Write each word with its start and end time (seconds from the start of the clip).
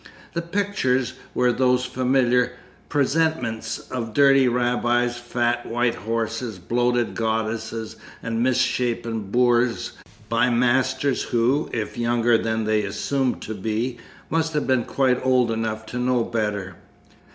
The 0.33 0.41
pictures 0.41 1.13
were 1.35 1.51
those 1.53 1.85
familiar 1.85 2.53
presentments 2.89 3.77
of 3.77 4.15
dirty 4.15 4.47
rabbits, 4.47 5.17
fat 5.17 5.63
white 5.67 5.93
horses, 5.93 6.57
bloated 6.57 7.13
goddesses, 7.13 7.97
and 8.23 8.41
misshapen 8.41 9.29
boors, 9.29 9.91
by 10.27 10.49
masters 10.49 11.21
who, 11.21 11.69
if 11.71 11.99
younger 11.99 12.35
than 12.35 12.63
they 12.63 12.81
assume 12.81 13.35
to 13.41 13.53
be, 13.53 13.99
must 14.27 14.53
have 14.53 14.65
been 14.65 14.85
quite 14.85 15.23
old 15.23 15.51
enough 15.51 15.85
to 15.85 15.99
know 15.99 16.23
better. 16.23 16.77